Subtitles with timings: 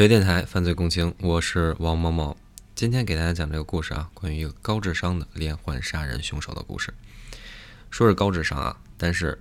[0.00, 2.34] 水电台犯罪共情，我是王某某。
[2.74, 6.94] 今天给大家讲这个故事啊，关于一个高智商的连环杀人凶手的故事。
[7.90, 9.38] 说是高智商啊，但是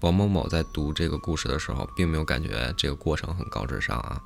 [0.00, 4.18] 王某某在读这个故事的时候，并没有感觉这个过程很高智商啊。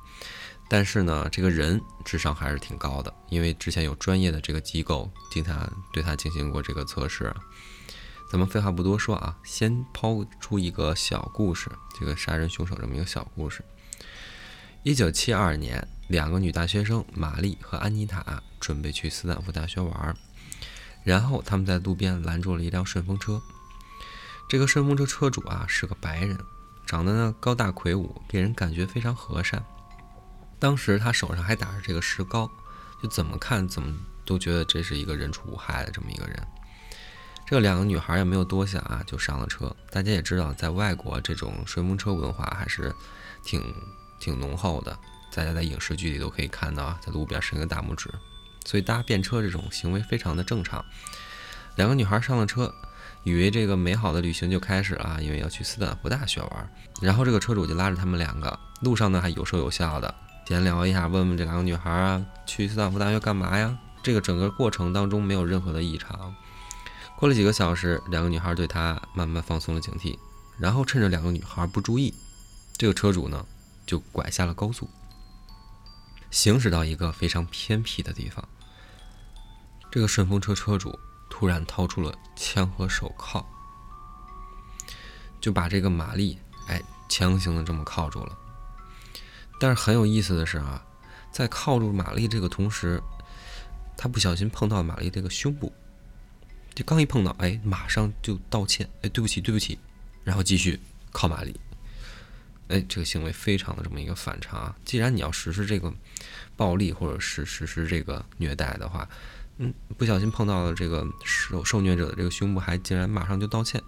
[0.69, 7.35] 但是呢，这个人智商还是挺高的，因为之前有专业的这个机构经他对他进行过这个测试。
[8.31, 11.69] 咱们废话不多说啊，先抛出一个小故事，
[11.99, 13.61] 这个杀人凶手这么一个小故事。
[14.83, 20.13] 一九七二年，两个女大学生玛丽和安妮塔准备去斯坦福大学玩，
[21.05, 23.41] 然后他们在路边拦住了一辆顺风车。
[24.49, 26.37] 这个顺风车车主啊是个白人，
[26.85, 29.63] 长得呢高大魁梧，给人感觉非常和善。
[30.59, 32.51] 当时他手上还打着这个石膏，
[33.01, 36.45] 就怎么看怎么都觉得这是一个人畜无害的这么一个人。
[37.45, 39.73] 这两个女孩也没有多想啊，就上了车。
[39.89, 42.93] 大家也知道，在外国这种顺风车文化还是
[43.45, 43.63] 挺。
[44.23, 44.97] 挺浓厚的，
[45.35, 48.09] 大家在影视剧里都可以看到啊，在路边伸个大拇指，
[48.63, 50.83] 所以搭便车这种行为非常的正常。
[51.75, 52.73] 两个女孩上了车，
[53.23, 56.73] 以为这个美好的旅行就开始了，因为要去斯坦福大学玩。
[57.01, 60.15] 然后这个车主就拉着他们两个，路上呢还有说有笑的
[60.47, 63.77] 闲聊一下，问问这两个女孩啊，去斯坦福大学干嘛呀？
[64.01, 66.33] 这个整个过程当中没有任何的异常。
[67.17, 70.17] 过了几个小时，两个女孩对他慢慢放松了警惕，
[70.57, 72.13] 然后趁着两个女孩不注意，
[72.77, 73.45] 这个车主呢。
[73.85, 74.89] 就拐下了高速，
[76.31, 78.47] 行驶到一个非常偏僻的地方。
[79.91, 80.97] 这个顺风车车主
[81.29, 83.45] 突然掏出了枪和手铐，
[85.39, 88.37] 就把这个玛丽哎强行的这么铐住了。
[89.59, 90.83] 但是很有意思的是啊，
[91.31, 93.01] 在铐住玛丽这个同时，
[93.95, 95.71] 他不小心碰到玛丽这个胸部，
[96.73, 99.77] 就刚一碰到，哎，马上就道歉，哎，对不起，对不起，
[100.23, 100.79] 然后继续
[101.11, 101.59] 铐玛丽。
[102.69, 104.73] 哎，这个行为非常的这么一个反常。
[104.85, 105.93] 既然你要实施这个
[106.55, 109.07] 暴力，或者是实施这个虐待的话，
[109.57, 113.81] 嗯，不小心碰到了这个受受虐者的这个胸部，还竟然马上就道歉。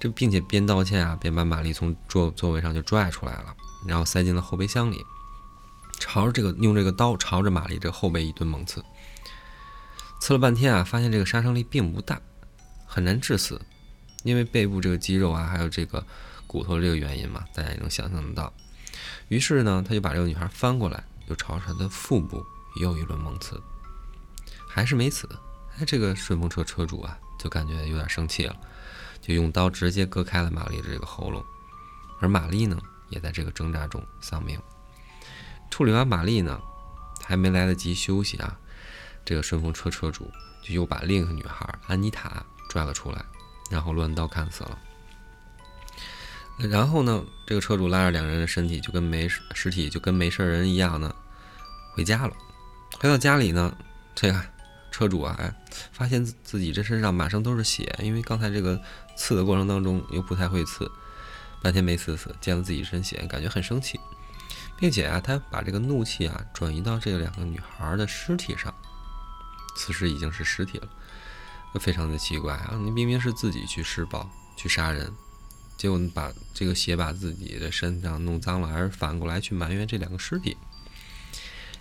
[0.00, 5.02] 这并且边道歉啊，边把玛丽从座座位上就拽出来了，然后塞进了后备箱里，
[6.00, 8.84] 朝着这个用这个刀朝着玛丽这后背一顿猛刺。
[10.20, 12.20] 刺了半天啊，发现这个杀伤力并不大，
[12.84, 13.60] 很难致死，
[14.24, 16.04] 因为背部这个肌肉啊，还有这个。
[16.56, 18.50] 骨头这个原因嘛，大家也能想象得到。
[19.28, 22.42] 于是呢，他就把这个女孩翻过来，又朝着她的腹部
[22.80, 23.62] 又一轮猛刺，
[24.66, 25.28] 还是没死。
[25.76, 28.56] 哎，这个顺风车车主啊，就感觉有点生气了，
[29.20, 31.44] 就用刀直接割开了玛丽的这个喉咙。
[32.20, 32.78] 而玛丽呢，
[33.10, 34.58] 也在这个挣扎中丧命。
[35.70, 36.58] 处理完玛丽呢，
[37.22, 38.58] 还没来得及休息啊，
[39.26, 40.30] 这个顺风车车主
[40.62, 43.22] 就又把另一个女孩安妮塔拽了出来，
[43.70, 44.78] 然后乱刀砍死了。
[46.58, 51.14] 然后呢，这个车主拉着两人的身体，就跟没尸体就跟没事人一样呢，
[51.94, 52.32] 回家了。
[52.98, 53.76] 回到家里呢，
[54.14, 54.42] 这个
[54.90, 55.54] 车主啊，哎，
[55.92, 58.80] 发现自己这身上满身都是血，因为刚才这个
[59.16, 60.90] 刺的过程当中又不太会刺，
[61.62, 64.00] 半天没刺死，见了自己一身血，感觉很生气，
[64.78, 68.74] 并且啊，他把这个怒气啊转移到这两个女孩的尸体上。
[69.76, 70.88] 此时已经是尸体了，
[71.78, 72.78] 非常的奇怪啊！
[72.80, 75.12] 你明明是自己去施暴、去杀人。
[75.76, 80.56] 结果把这个血把自己的身上弄脏了，而反过来去埋怨这两个尸体。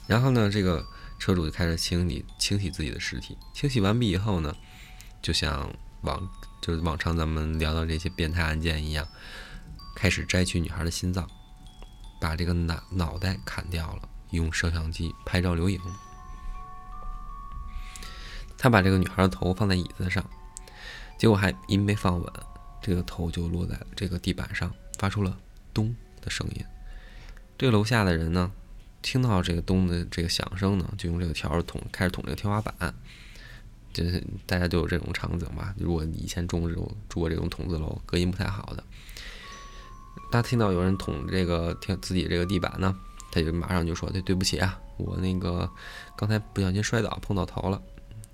[0.08, 0.86] 然后呢，这个
[1.18, 3.38] 车主就开始清理清洗自己的尸体。
[3.54, 4.56] 清洗完毕以后呢，
[5.22, 6.30] 就像往
[6.62, 9.08] 就是往常咱们聊到这些变态案件一样，
[9.96, 11.28] 开始摘取女孩的心脏，
[12.20, 15.80] 把这个脑脑袋砍掉了，用摄像机拍照留影。
[18.58, 20.24] 他把这个女孩的头放在椅子上，
[21.18, 22.34] 结果还一没放稳。
[22.86, 25.36] 这个头就落在这个地板上，发出了
[25.74, 26.64] “咚”的声音。
[27.58, 28.52] 这个楼下的人呢，
[29.02, 32.94] 听到这个“咚”的这个响声呢，就用这个笤帚捅，开始捅这个天花板。
[33.92, 35.74] 就是大家都有这种场景吧？
[35.80, 38.84] 如果以前住这种住过这种筒子楼，隔音不太好的，
[40.32, 42.96] 大家听到有人捅这个天自己这个地板呢，
[43.32, 45.68] 他就马上就说：“对，对不起啊，我那个
[46.16, 47.82] 刚才不小心摔倒碰到头了。”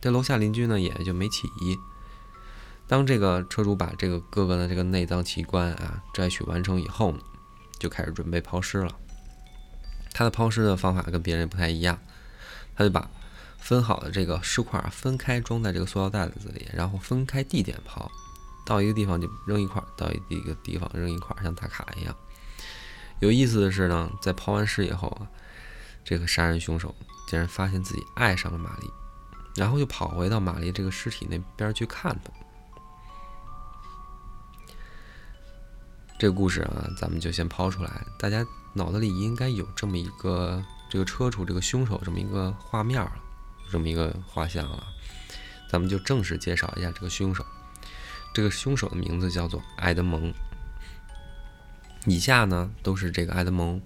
[0.02, 1.78] 这楼下邻居呢，也就没起疑。
[2.92, 7.20] 当这个车主把这个哥哥的这个内脏器官啊摘取完成以后呢，
[7.80, 8.94] 就开始准备抛尸了。
[10.12, 11.98] 他的抛尸的方法跟别人不太一样，
[12.76, 13.10] 他就把
[13.58, 18.12] 分好的这个尸块分开装在这个塑料袋子里，然后分开地点抛，
[18.66, 22.14] 到一个地方就扔一块，到一个地方扔一块，像打卡一样。
[23.22, 25.32] 有意思的是呢，在抛完尸以后啊，
[26.04, 26.94] 这个杀人凶手
[27.26, 28.92] 竟然发现自己爱上了玛丽，
[29.56, 32.34] 然后就跑回到玛丽这个尸体那边去看她。
[36.22, 43.12] 这个故事啊，咱们就先抛出来，大家脑子里应该有这么一个这个车主、这个凶手这么一个画面了，
[43.72, 44.86] 这么一个画像了。
[45.68, 47.44] 咱们就正式介绍一下这个凶手。
[48.36, 50.32] 这个凶手的名字叫做埃德蒙。
[52.06, 53.82] 以下呢都是这个埃德蒙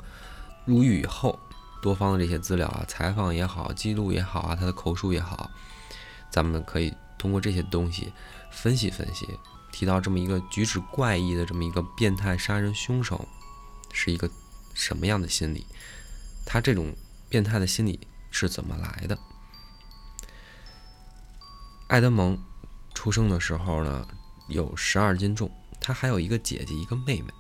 [0.66, 1.40] 入狱以后
[1.82, 5.50] 多方的这些资料啊，采访也好，记录也好啊，他的口述也好，
[6.30, 8.12] 咱们可以通过这些东西
[8.52, 9.26] 分析分析，
[9.76, 13.28] 提到这么一个举止怪异的这么一个变态杀人凶手
[13.92, 14.32] 是一个
[14.74, 15.66] 什么样的心理，
[16.46, 16.96] 他这种
[17.28, 18.00] 变态的心理
[18.32, 19.20] 是怎么来的？
[21.90, 22.42] 埃德蒙
[22.94, 24.08] 出生的时候呢？
[24.48, 25.52] 有十二斤重，
[25.82, 27.34] 他还有一个姐姐，一个妹妹。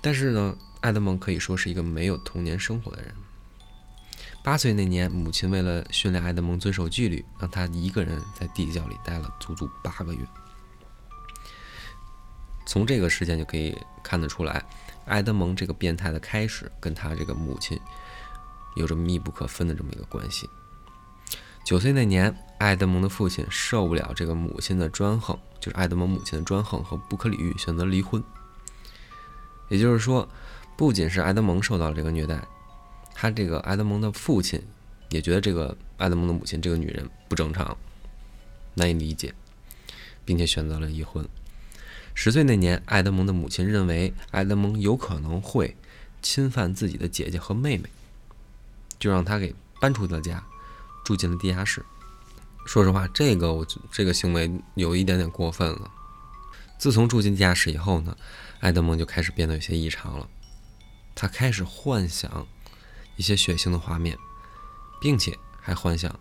[0.00, 3.14] 但是呢，爱德蒙可以说是一个没有童年生活的人。
[4.42, 10.26] 八岁那年，母亲为了训练爱德蒙遵守纪律，让他一个人在地窖里待了足足八个月。
[12.66, 14.64] 从这个事件就可以看得出来，
[15.06, 17.78] 埃德蒙这个变态的开始跟他这个母亲
[18.76, 20.48] 有着密不可分的这么一个关系。
[21.64, 25.38] 九岁那年，埃德蒙的父亲受不了这个母亲的专横。
[25.60, 28.22] 就是埃德蒙母亲的专横和不可理喻，选择离婚。
[29.70, 30.28] 也就是说，
[30.76, 32.38] 不仅是埃德蒙受到了这个虐待，
[33.14, 34.62] 他这个埃德蒙的父亲
[35.08, 37.74] 也觉得这个埃德蒙的母亲这个女人不正常，
[38.74, 39.32] 难以理解，
[40.22, 41.26] 并且选择了离婚。
[42.14, 45.76] 十岁那年，爱德蒙的母亲认为爱德蒙有可能会
[46.22, 47.90] 侵犯自己的姐姐和妹妹，
[48.98, 50.42] 就让他给搬出了家，
[51.04, 51.84] 住进了地下室。
[52.64, 55.90] 说实话，这个我这个行为有一点点过分了。
[56.78, 58.16] 自从住进地下室以后呢，
[58.60, 60.28] 埃德蒙就开始变得有些异常了。
[61.14, 62.46] 他开始幻想
[63.16, 64.16] 一些血腥的画面，
[65.00, 66.18] 并且还幻想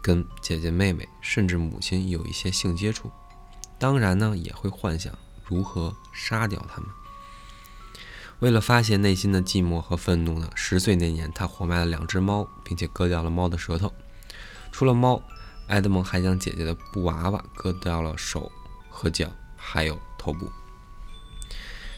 [0.00, 3.10] 跟姐姐、妹妹甚至母亲有一些性接触。
[3.78, 5.12] 当然呢，也会幻想
[5.44, 6.90] 如何杀掉他们。
[8.38, 13.92] 为了发泄内心的寂寞和愤怒呢，十岁那年，他活埋了两只猫，并且割掉了猫的舌头。
[14.70, 15.22] 除了猫。
[15.68, 18.52] 埃德蒙还将姐姐的布娃娃割掉了手
[18.88, 20.48] 和脚，还有头部。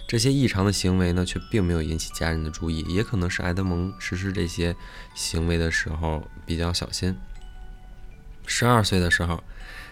[0.08, 4.74] 这些异常的行为呢，却并没有引起家人的注意，也可能是埃德蒙实施这些
[5.14, 7.14] 行为的时候比较小心。
[8.46, 9.44] 十二岁的时候，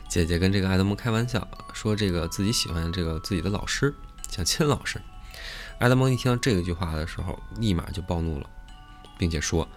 [0.08, 3.94] 姐姐跟这个埃德蒙开玩笑说：“这个自己喜欢这个自己的老师，
[4.30, 5.00] 想亲老师。”
[5.80, 8.48] 埃德蒙一听到这句话的时候，立马就暴怒了，
[9.18, 9.68] 并且说：“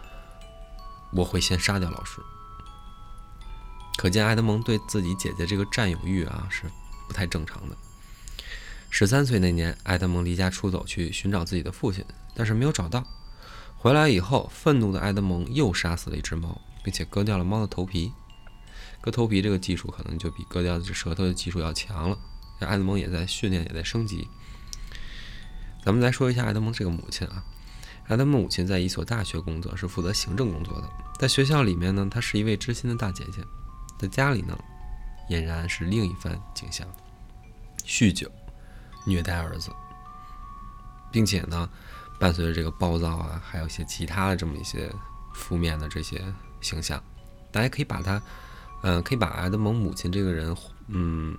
[1.11, 2.21] 我会先杀掉老师。”
[3.97, 6.63] 可见，埃德蒙对自己姐姐这个占有欲啊是
[7.07, 7.75] 不太正常的。
[8.89, 13.05] 十三岁那年，埃德蒙离家出走去寻找自己的父亲，但是没有找到。
[13.75, 18.13] 回来以后，愤怒的埃德蒙又杀死了一只猫，并且割掉了猫的头皮。
[19.01, 22.17] 割头皮这个技术可能就比割掉舌头的技术要强了。
[22.59, 24.27] 埃德蒙也在训练，也在升级。
[25.83, 27.43] 咱们来说一下埃德蒙这个母亲啊。
[28.07, 30.89] 埃德蒙母亲在一所大学工作，是负责行政工作的。
[31.17, 33.41] 在学校里面呢，她是一位知心的大姐姐。
[33.97, 34.57] 在家里呢，
[35.29, 36.87] 俨然是另一番景象：
[37.85, 38.29] 酗酒、
[39.05, 39.71] 虐待儿子，
[41.11, 41.69] 并且呢，
[42.19, 44.91] 伴随着这个暴躁啊，还有一些其他的这么一些
[45.33, 46.21] 负面的这些
[46.61, 47.01] 形象。
[47.51, 48.21] 大家可以把它，
[48.81, 50.55] 嗯，可以把埃德蒙母亲这个人，
[50.87, 51.37] 嗯，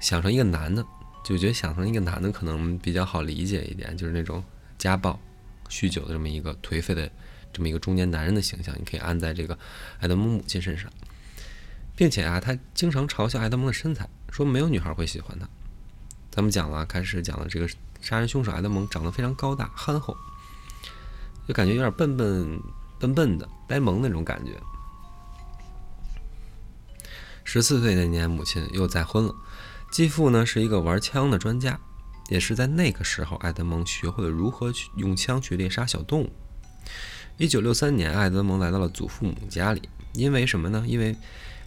[0.00, 0.84] 想成一个男的，
[1.24, 4.42] 就觉得想成一个男的可能比较好理解一点，就是那种
[4.76, 5.18] 家暴、
[5.68, 7.10] 酗酒的这么一个颓废的。
[7.50, 9.58] 这么一个中年男人的形象，你可以安在这个
[10.00, 10.88] 爱德蒙母亲身上，
[11.96, 15.48] 并且啊，他经常嘲笑爱德蒙的身材，说没有女孩会喜欢他。
[16.30, 17.66] 咱们讲了，开始讲了这个
[18.02, 20.14] 杀人凶手爱德蒙长得非常高大憨厚，
[21.48, 22.60] 就感觉有点笨笨
[23.00, 24.52] 笨笨的呆萌那种感觉。
[27.50, 29.34] 十四岁那年，母亲又再婚了，
[29.90, 31.80] 继父呢是一个玩枪的专家，
[32.28, 36.30] 也是在那个时候，爱德蒙学会了如何去用枪去猎杀小动物。
[37.38, 40.84] 一九六三年，爱德蒙来到了祖父母家里，因为什么呢？
[40.86, 41.16] 因为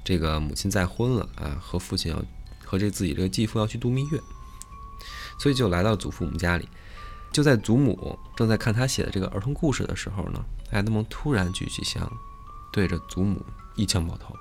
[0.03, 2.23] 这个母亲再婚了啊，和父亲要
[2.63, 4.21] 和这自己这个继父要去度蜜月，
[5.39, 6.69] 所以就来到祖父母家里。
[7.31, 12.07] 就在祖母正在看他写的这个儿童故事的时候呢，爱德蒙突然举起枪，
[12.71, 13.43] 对着祖母
[13.75, 14.35] 一枪爆头。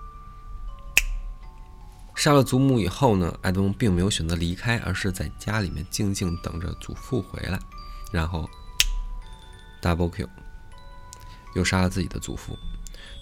[2.20, 7.58] 杀了祖母以后呢，爱德蒙并没有选择离开，而是在家里面静静等着祖父回来，
[8.12, 8.46] 然后
[9.80, 10.28] double kill。
[11.54, 12.58] 又杀了自己的祖父。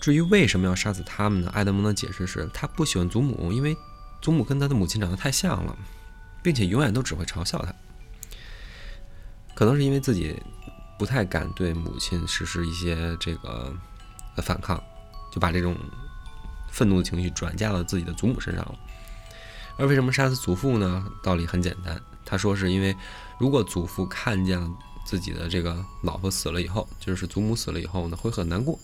[0.00, 1.50] 至于为什么要杀死他们呢？
[1.54, 3.76] 爱德蒙的解释是他不喜欢祖母，因为
[4.20, 5.78] 祖母跟他的母亲长得太像了，
[6.42, 7.72] 并且永远都只会嘲笑他。
[9.54, 10.36] 可能是因为自己
[10.98, 13.72] 不太敢对母亲实施一些这个
[14.42, 14.82] 反抗，
[15.32, 15.76] 就把这种
[16.70, 18.75] 愤怒的情绪转嫁到自己的祖母身上了。
[19.76, 21.06] 而为什么杀死祖父呢？
[21.22, 22.96] 道理很简单，他说是因为
[23.38, 24.60] 如果祖父看见
[25.06, 28.78] 自己的这个老婆死了以后，就是祖母死了以后呢，会很难过，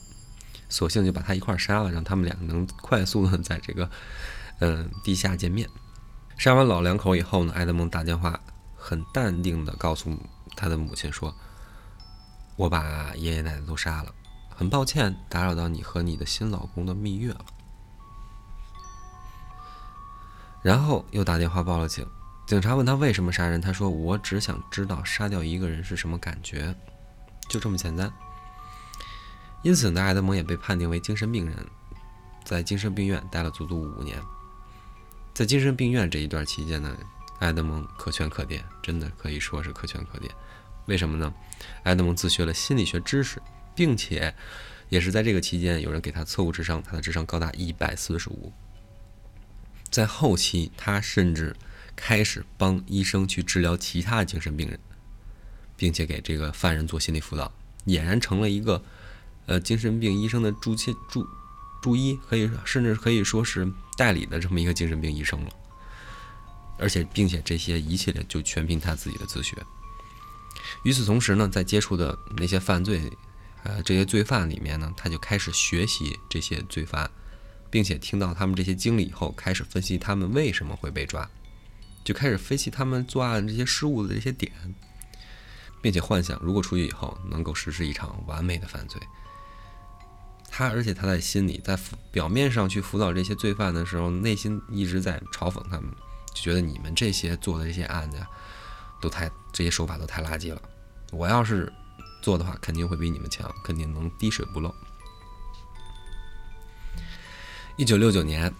[0.69, 3.91] 索性就把他一块杀了，让他们两个能快速的在这个
[4.61, 5.69] 嗯地下见面。
[6.37, 8.39] 杀完老两口以后呢，埃德蒙打电话，
[8.77, 10.17] 很淡定的告诉
[10.57, 11.35] 他的母亲说
[12.57, 14.15] ：“我把爷爷奶奶都杀了，
[14.49, 17.45] 很抱歉打扰到你和你的新老公的蜜月了。”
[20.65, 22.07] 然后又打电话报了警。
[22.47, 26.75] 警察问他为什么杀人，他说：“我只想知道杀掉一个人是什么感觉，
[27.51, 28.11] 就这么简单。”
[29.63, 31.55] 因此呢，埃德蒙也被判定为精神病人，
[32.45, 34.19] 在精神病院待了足足五年。
[35.35, 36.97] 在精神病院这一段期间呢，
[37.41, 40.33] 埃德蒙可圈可点，真的可以说是可圈可点。
[40.87, 41.33] 为什么呢？
[41.83, 43.41] 埃德蒙自学了心理学知识，
[43.75, 44.35] 并且
[44.89, 48.51] 也是在这个期间，有人给他测误智商，他的智商高达一百四十五。
[49.95, 51.55] 在后期，他甚至
[51.95, 54.77] 开始帮医生去治疗其他的精神病人，
[55.77, 57.53] 并且给这个犯人做心理辅导，
[57.87, 58.83] 俨然成了一个
[59.47, 61.25] 呃精神病医生的助切助
[61.81, 65.51] 助医，可以甚至可以说是代理的这么一个精神病医生了。
[66.77, 69.57] 而且，并且这些一系列就全凭他自己的自学。
[70.83, 73.13] 与此同时呢，在接触的那些犯罪
[73.63, 77.09] 呃这些罪犯里面呢，他就开始学习这些罪犯。
[77.75, 81.29] 并且听到他们这些经历以后，开始分析他们为什么会被抓，
[82.05, 84.53] 就开始分析他们作案这些失误的这些点，
[85.83, 89.03] 并且幻想如果出去以后能够实施一场完美的犯罪。
[90.49, 91.77] 他而且他在心里，在
[92.13, 95.91] 表面上去辅导这些罪犯的时候，内心一直在嘲讽他们，
[96.33, 98.29] 就觉得你们这些做的这些案子呀，
[99.01, 100.63] 都太这些手法都太垃圾了。
[101.11, 101.73] 我要是
[102.23, 104.73] 做的话，肯定会比你们强，肯定能滴水不漏。
[107.77, 108.55] 一九六九年，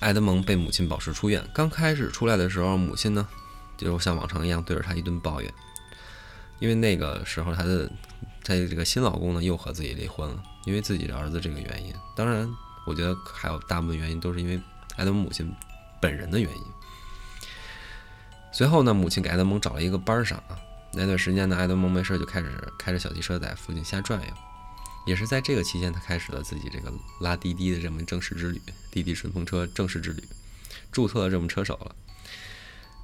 [0.00, 1.46] 埃德蒙被母亲保释出院。
[1.52, 3.28] 刚开始出来的时候，母亲呢，
[3.76, 5.54] 就像往常一样对着他一顿抱怨，
[6.58, 7.86] 因为那个时候他的
[8.42, 11.92] 他这个新老公呢又和自己离婚了，因为自己的儿子这个原因。
[12.16, 12.50] 当然，
[12.86, 14.58] 我觉得还有大部分原因都是因为
[14.96, 15.52] 埃德蒙母亲
[16.00, 16.62] 本人的原因。
[18.52, 20.56] 随后呢，母亲给埃德蒙找了一个班上啊。
[20.94, 24.28] 那段时间呢，埃德蒙没事就开始开着小汽车在附近瞎转悠。
[25.06, 28.60] 也是在这个期间，他开始了自己这个拉滴滴的这么正式之旅，
[28.90, 30.22] 滴滴顺风车正式之旅，
[30.90, 31.94] 注册了这么车手了。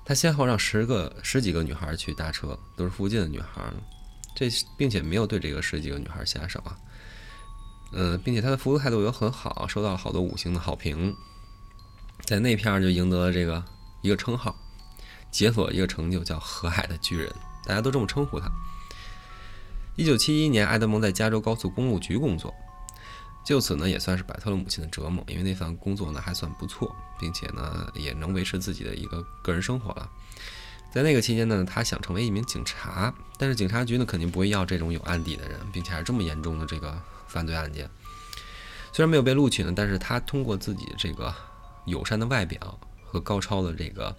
[0.05, 3.63] 他先后让十个十几个女孩去搭车，都是附近的女孩，
[4.35, 6.77] 这并且没有对这个十几个女孩下手啊。
[7.93, 11.15] 嗯，并且他的服务态度又很好，收到了好多五星的好评，
[12.25, 13.65] 在那片就赢得了这个
[14.01, 14.57] 一个称号，
[15.31, 17.33] 解锁一个成就叫“河海的巨人”，
[17.65, 18.51] 大家都这么称呼他。
[19.95, 22.55] 一九七一年，埃德蒙在加州高速公路局工作，
[23.45, 30.09] 就此呢也算是摆脱了母亲的折磨，因为那份工作呢还算不错，并且呢也能维持自己的一个个人生活了。
[30.91, 37.89] 在那个期间呢，他想成为一名警察，但是警察局呢肯定不会要这种有案底的人，并且还是这么严重的这个犯罪案件。
[38.93, 41.35] 虽然没有被录取呢，但是他通过自己这个
[41.85, 44.15] 友善的外表和高超的这个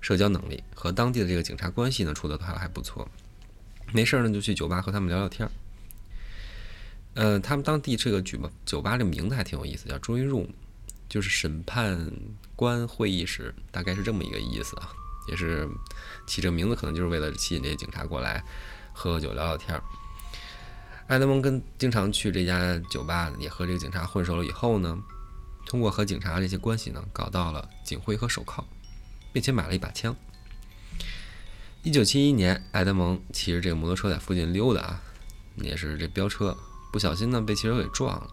[0.00, 3.08] 社交能力，和当地的这个警察关系呢处得还还不错。
[3.92, 5.50] 没事儿呢，就去酒吧和他们聊聊天儿。
[7.14, 10.46] 呃，他们当地这个酒吧酒吧这名字还挺有意思，叫 Jury Room，
[11.08, 12.10] 就是审判
[12.54, 14.92] 官会议室，大概是这么一个意思啊。
[15.28, 15.68] 也是
[16.26, 18.42] 起这名字可能就是为了吸引这些警察过来
[18.92, 19.82] 喝喝酒聊聊天儿。
[21.08, 24.96] 埃德蒙跟经常去这家酒吧，也和这个警察混熟了以后呢，
[25.66, 28.64] 通过和警察这些关系呢，搞到了警徽和手铐，
[29.32, 30.14] 并且买了一把枪。
[31.82, 35.02] 一九七一年，埃德蒙骑着这个摩托车在附近溜达啊，
[35.56, 36.54] 也是这飙车，
[36.92, 38.28] 不小心呢被汽车给撞了。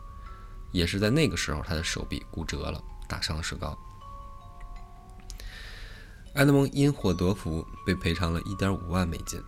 [0.74, 3.78] 也是在那个时候，他的手臂骨折了，打伤了石膏。
[6.34, 9.42] 埃德蒙因祸得福，被赔偿了一点五万美金。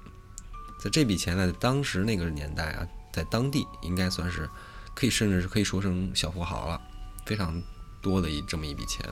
[0.82, 4.50] 在这笔钱呢，当时那个年代啊，在当地应该算是
[4.96, 6.82] 可以，甚至是可以说成小富豪了，
[7.26, 7.62] 非常
[8.02, 9.06] 多的一这么一笔钱。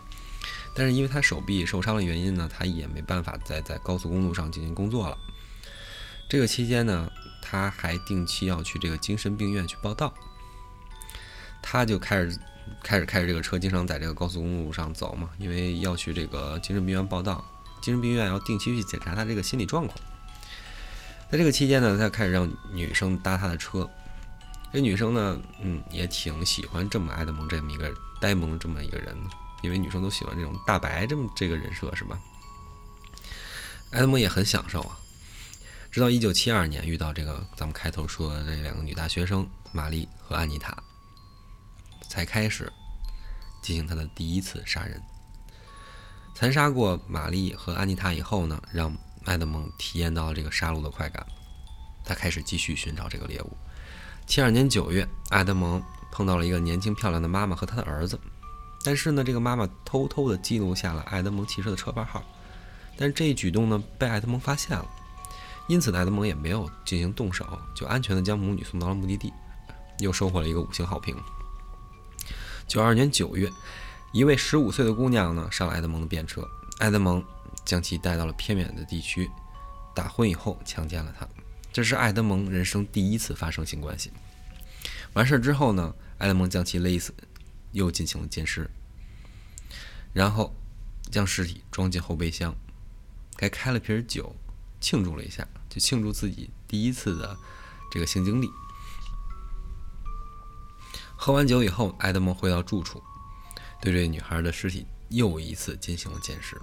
[0.77, 5.17] 但是因为他手臂受伤的原因呢，他也没办法再在高速公路上进行工作了。
[6.29, 10.13] 这个期间呢，他还定期要去这个精神病院去报道。
[11.63, 12.39] 他就开始
[12.83, 17.43] 开始开着这个车，经常在这个高速公路上走嘛，因为要去这个精神病院报道。
[17.81, 19.97] 精神病院要定期去检查他这个心理状况。
[21.31, 23.89] 在这个期间呢，他开始让女生搭他的车。
[24.71, 27.91] 这女生呢，嗯，也挺喜欢这么爱德蒙这么一个
[28.21, 29.17] 呆萌这么一个人。
[29.61, 32.19] 因为女生都喜欢这种大白这么这个人设是吧？
[33.91, 34.97] 埃德蒙也很享受啊。
[35.89, 40.77] 直到一九七二年遇到这个咱们开头说的这两个女大学生玛丽和安妮塔，
[42.07, 42.71] 才开始
[43.63, 45.01] 进行他的第一次杀人。
[46.35, 48.95] 残杀过玛丽和安妮塔以后呢，让
[49.25, 51.25] 埃德蒙体验到了这个杀戮的快感，
[52.05, 53.57] 他开始继续寻找这个猎物。
[54.27, 58.19] 七二年九月，埃德蒙碰到了一个年轻漂亮的妈妈和他的儿子，
[58.87, 62.23] 但是呢，这个妈妈偷偷的记录下了埃德蒙骑车的车牌号，
[62.95, 64.89] 但是这一举动呢被埃德蒙发现了，
[65.67, 69.33] 因此埃德蒙也没有进行动手，就安全的将母女送到了目的地，
[69.99, 71.13] 又收获了一个五星好评。
[72.65, 73.51] 九二年九月，
[74.13, 76.47] 一位十五岁的姑娘呢上了埃德蒙的便车，
[76.79, 77.21] 埃德蒙。
[77.65, 79.29] 将其带到了偏远的地区，
[79.93, 81.27] 打昏以后强奸了她。
[81.73, 84.09] 这是爱德蒙人生第一次发生性关系。
[85.11, 87.13] 完事之后呢，爱德蒙将其勒死，
[87.73, 88.71] 又进行了奸尸，
[90.17, 90.51] 然后
[91.11, 92.51] 将尸体装进后备箱，
[93.37, 94.35] 还开了瓶酒
[94.81, 97.37] 庆祝了一下，就庆祝自己第一次的
[97.91, 98.49] 这个性经历。
[101.15, 102.99] 喝完酒以后，爱德蒙回到住处，
[103.79, 106.59] 对这女孩的尸体又一次进行了奸尸。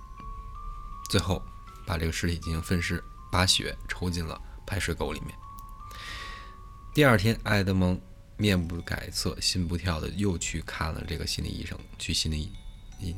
[1.09, 1.41] 最后，
[1.87, 5.33] 把这个尸体进行分尸，把血抽进了排水沟里面。
[6.93, 8.01] 第二天，爱德蒙
[8.37, 12.53] 面不改色、心不跳的又去看了这个心理医生，去心理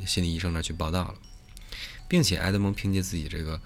[0.07, 1.15] 心理医生那去报道了，
[2.09, 3.61] 并且埃德蒙凭借自己这个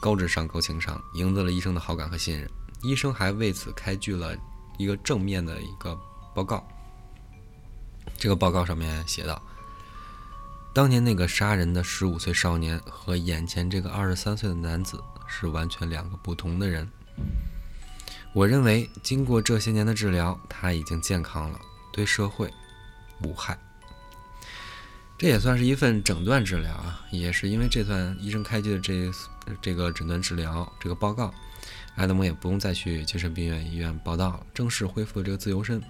[0.00, 2.48] 高智商、高情商，赢得了医生的好感和信任。
[2.82, 4.36] 医生还为此开具了
[4.78, 5.98] 一个正面的一个
[6.34, 6.66] 报告。
[8.18, 9.40] 这个报告上面写道。
[10.74, 16.90] 当年那个杀人的十五岁少年和眼前这个二十三岁的男子是完全两个不同的人。
[18.32, 21.60] 我认为，经过这些年的治疗，他已经健康了，
[21.92, 22.52] 对社会
[23.22, 23.56] 无害。
[25.24, 29.10] 这也算是一份诊断治疗啊，也是因为这段医生开具的这
[29.62, 31.32] 这个诊断治疗这个报告，
[31.94, 35.82] 爱德蒙也不用再去精神病院医院报道了，正式恢复了这个自由身。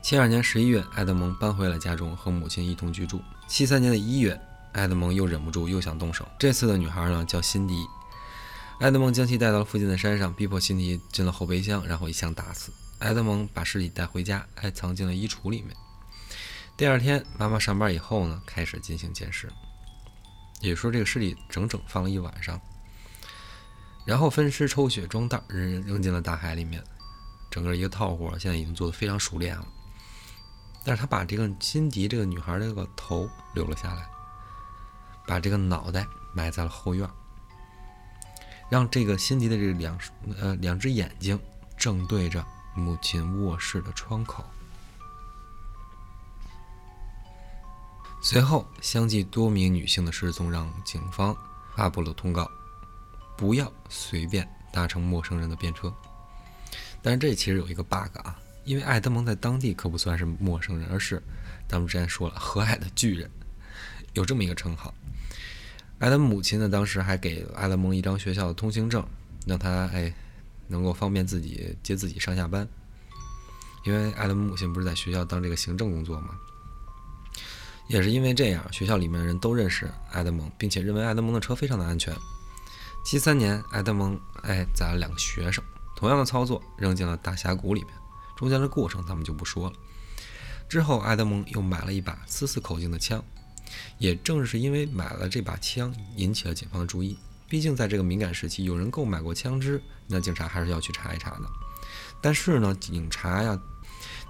[0.00, 3.20] 七二年十一月，爱德蒙搬回了家中，和母亲一同居住。
[3.46, 4.40] 七三年的一月，
[4.72, 6.26] 爱德蒙又忍不住，又想动手。
[6.38, 7.74] 这次的女孩呢，叫辛迪。
[8.80, 12.72] 爱德蒙将其带到了附近的山上，逼迫辛迪进了后备箱，然后一枪打死。
[13.00, 15.76] 爱德蒙把尸体带回家，还藏进了衣橱里面。
[16.80, 19.52] 第二天，妈妈上班以后呢，开始进行监尸，
[20.62, 22.58] 也就说这个尸体整整放了一晚上，
[24.06, 26.82] 然后分尸、抽血、装袋，扔扔进了大海里面。
[27.50, 29.68] 整个一个套活，现在已经做得非常熟练了。
[30.82, 34.08] 但是他把这个辛迪这个女孩的这个头留了下来，
[35.26, 37.06] 把这个脑袋埋在了后院，
[38.70, 40.00] 让这个辛迪的这两
[40.40, 41.38] 呃两只眼睛
[41.76, 42.42] 正对着
[42.74, 44.42] 母亲卧室的窗口。
[48.22, 51.34] 随后，相继多名女性的失踪让警方
[51.74, 52.50] 发布了通告：
[53.36, 55.92] 不要随便搭乘陌生人的便车。
[57.02, 58.38] 但是这其实有一个 bug 啊。
[58.64, 61.20] 因为爱德蒙在当地可不算是陌生人，而是
[61.66, 63.28] 咱们之前说了和蔼的巨人，
[64.12, 64.94] 有这么一个称号。
[65.98, 69.04] 爱德母亲呢，当时还给爱德蒙一张学校的通行证，
[69.46, 70.12] 让他哎
[70.68, 72.68] 能够方便自己接自己上下班。
[73.86, 76.38] 因为爱德蒙母亲不是在学校当这个行政工作吗？
[77.90, 82.14] 也是因为这样，学校里面的人都认识爱德蒙，并且认为爱德蒙的车非常的安全。
[83.04, 85.62] 七三年，爱德蒙哎宰了两个学生，
[85.96, 87.92] 同样的操作扔进了大峡谷里面。
[88.36, 89.72] 中间的过程咱们就不说了。
[90.68, 93.20] 之后，埃德蒙又买了一把四四口径的枪，
[93.98, 97.18] 也正是因为买了这把枪，引起了警方的注意。
[97.48, 101.42] 毕竟在这个敏感时期，有人购买过枪支，那警察还是要去查一查的。
[102.22, 103.60] 但是呢，警察呀，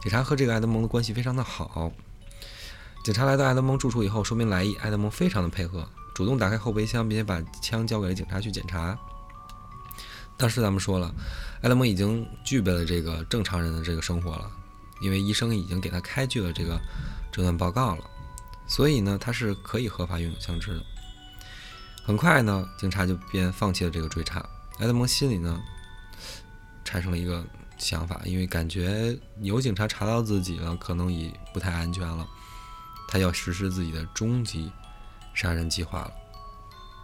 [0.00, 1.92] 警察和这个埃德蒙的关系非常的好。
[3.02, 8.98] 警察来到埃德蒙住处以后，说明来意，埃德蒙非常的配合，主动打开后备箱，并且把枪交给了警察去检查。
[10.36, 11.14] 当时咱们说了，
[11.62, 14.50] 埃德蒙已经具备了这个正常人的这个生活了，
[15.00, 16.78] 因为医生已经给他开具了这个
[17.32, 18.04] 诊断报告了，
[18.66, 20.84] 所以呢，他是可以合法拥有枪支的。
[22.04, 24.44] 很快呢，警察就便放弃了这个追查。
[24.78, 25.58] 埃德蒙心里呢，
[26.84, 27.42] 产生了一个
[27.78, 32.26] 想法，因为感觉有警察查到自己了，可能已不太安全了，
[33.10, 34.70] 他要实施自己的终极
[35.34, 36.12] 杀人计划了。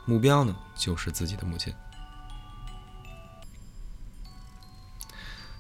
[0.05, 1.75] 目标呢，就是自己的母亲。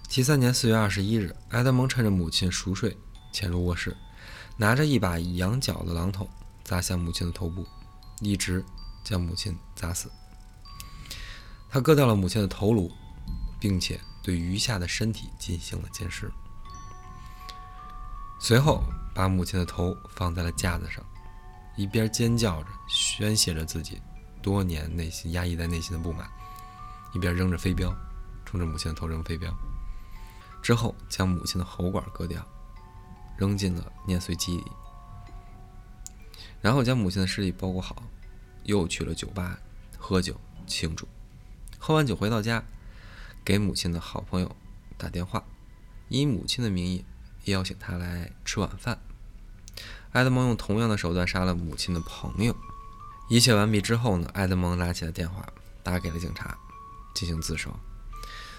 [0.08, 2.96] 七三年四月二十一日，埃德蒙趁着母亲熟睡，
[3.32, 3.96] 潜入卧室，
[4.56, 6.30] 拿着一把羊角的榔头
[6.62, 7.66] 砸向母亲的头部，
[8.20, 8.64] 一直
[9.02, 10.08] 将母亲砸死。
[11.68, 12.90] 他割掉了母亲的头颅，
[13.58, 16.30] 并且对余下的身体进行了奸尸。
[18.38, 18.84] 随后，
[19.16, 21.02] 把母亲的头放在了架子上，
[21.74, 23.98] 一边尖叫着宣泄着自己
[24.42, 26.28] 多年内心压抑在内心的不满，
[27.14, 27.96] 一边扔着飞镖，
[28.44, 29.50] 冲着母亲的头扔飞镖。
[30.62, 32.46] 之后，将母亲的喉管割掉，
[33.38, 34.70] 扔进了碾碎机里，
[36.60, 38.02] 然后将母亲的尸体包裹好，
[38.64, 39.58] 又去了酒吧，
[39.96, 41.08] 喝酒庆祝。
[41.78, 42.62] 喝完酒回到家，
[43.42, 44.56] 给母亲的好朋友
[44.98, 45.42] 打电话，
[46.08, 47.02] 以母亲的名义
[47.44, 48.98] 邀请他来吃晚饭。
[50.16, 52.56] 埃德蒙用同样的手段杀了母亲的朋友。
[53.28, 55.46] 一切完毕之后呢，埃德蒙拿起了电话，
[55.82, 56.56] 打给了警察，
[57.14, 57.70] 进行自首。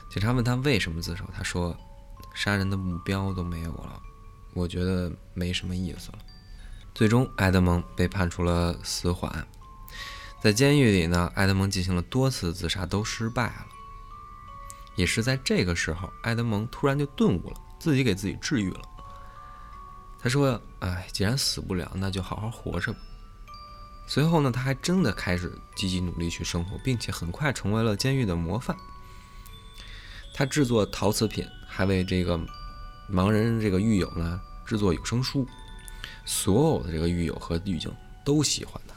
[0.08, 1.76] 警察问他为什么自首，他说
[2.36, 4.00] ：“杀人的目标都没有了，
[4.54, 6.20] 我觉得没什么意思了。”
[6.94, 9.48] 最终，埃德蒙被判处了死缓。
[10.40, 13.66] 在监狱里呢，埃德蒙进行了多次自杀，都失败了。
[14.96, 18.82] 也是在这个时候，埃德蒙突然就顿悟了，自己给自己治愈了。
[20.28, 23.00] 他说：“哎，既然死不了，那就好好活着吧。”
[24.06, 28.76] 随后呢，他还真的开始积极努力去生活，并且很快成为了监狱的模范。
[30.34, 32.38] 他制作陶瓷品，还为这个
[33.10, 35.48] 盲人这个狱友呢制作有声书，
[36.26, 37.90] 所有的这个狱友和狱警
[38.26, 38.94] 都喜欢他。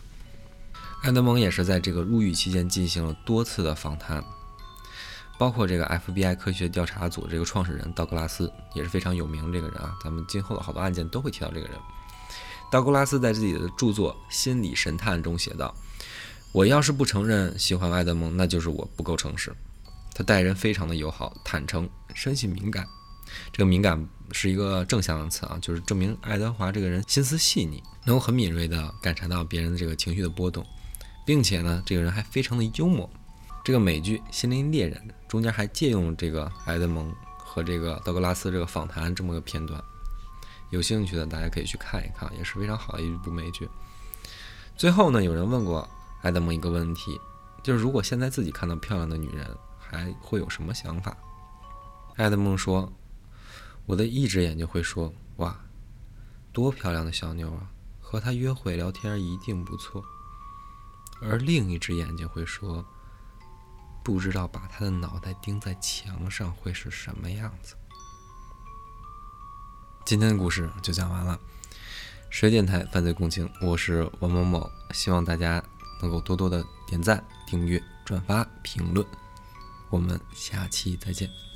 [1.04, 4.20] 埃德蒙也是在这个入狱期间进行了多次的访谈，
[5.40, 11.70] 包括这个 FBI 科学调查组这个创始人道格拉斯也是非常有名这个人啊，咱们今后的好多案件都会提到这个人。
[12.70, 15.74] 道格拉斯在自己的著作《心理神探》中写道
[16.52, 19.50] ：“我要是不承认喜欢埃德蒙，那就是我不够诚实。
[20.14, 22.86] 他待人非常的友好、坦诚、生性敏感。
[23.50, 30.62] 这个敏感是一个正向的词啊，就是证明爱德华这个人心思细腻，能够很敏锐地感察到别人的这个情绪的波动，
[31.24, 33.08] 并且呢，这个人还非常的幽默。
[33.64, 39.80] 这个美剧《心灵猎人》中间还借用这个埃德蒙和这个道格拉斯这个访谈这么个片段。”
[40.70, 43.68] 有兴趣的大家可以去看一看，也是非常好的一部美剧。
[44.76, 45.88] 最后呢，有人问过
[46.22, 47.20] 爱德蒙一个问题，
[47.62, 49.46] 就是如果现在自己看到漂亮的女人，
[49.78, 51.16] 还会有什么想法？
[52.16, 52.92] 爱德蒙说
[53.86, 55.58] ：“我的一只眼睛会说，哇，
[56.52, 60.04] 多漂亮的小妞啊，和她约会聊天一定不错。”
[61.22, 62.84] 而另一只眼睛会说
[64.02, 67.74] ：“不知道把他的脑袋钉在墙上会是什么样子。”
[70.04, 71.38] 今天的故事就讲完了。
[72.30, 75.62] 水电台犯罪共情，我是王某某，希望大家
[76.00, 79.04] 能够多多的点赞、订阅、转发、评论。
[79.88, 81.49] 我们下期再见。